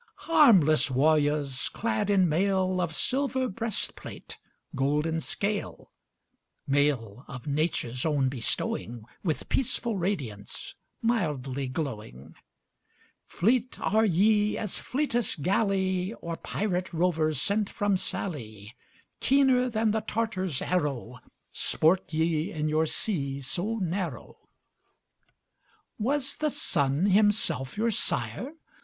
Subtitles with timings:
[0.25, 4.39] Harmless warriors, clad in mail Of silver breastplate,
[4.73, 5.91] golden scale;
[6.65, 12.33] Mail of Nature's own bestowing, With peaceful radiance, mildly glowing
[13.27, 18.73] Fleet are ye as fleetest galley Or pirate rover sent from Sallee;
[19.19, 21.19] Keener than the Tartar's arrow,
[21.51, 24.39] Sport ye in your sea so narrow.
[25.99, 28.53] Was the sun himself your sire?